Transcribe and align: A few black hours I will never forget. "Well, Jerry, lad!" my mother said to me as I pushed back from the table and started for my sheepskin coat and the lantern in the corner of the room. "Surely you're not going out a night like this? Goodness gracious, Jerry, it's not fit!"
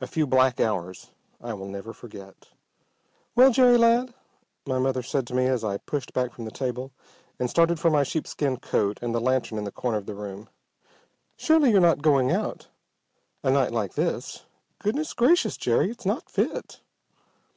A 0.00 0.08
few 0.08 0.26
black 0.26 0.58
hours 0.58 1.12
I 1.40 1.54
will 1.54 1.68
never 1.68 1.92
forget. 1.92 2.48
"Well, 3.36 3.52
Jerry, 3.52 3.78
lad!" 3.78 4.12
my 4.66 4.80
mother 4.80 5.04
said 5.04 5.24
to 5.28 5.34
me 5.36 5.46
as 5.46 5.62
I 5.62 5.76
pushed 5.76 6.12
back 6.12 6.32
from 6.32 6.46
the 6.46 6.50
table 6.50 6.90
and 7.38 7.48
started 7.48 7.78
for 7.78 7.88
my 7.88 8.02
sheepskin 8.02 8.56
coat 8.56 8.98
and 9.00 9.14
the 9.14 9.20
lantern 9.20 9.58
in 9.58 9.64
the 9.64 9.70
corner 9.70 9.98
of 9.98 10.06
the 10.06 10.16
room. 10.16 10.48
"Surely 11.36 11.70
you're 11.70 11.80
not 11.80 12.02
going 12.02 12.32
out 12.32 12.66
a 13.44 13.52
night 13.52 13.70
like 13.70 13.94
this? 13.94 14.46
Goodness 14.80 15.12
gracious, 15.12 15.56
Jerry, 15.56 15.92
it's 15.92 16.04
not 16.04 16.28
fit!" 16.28 16.80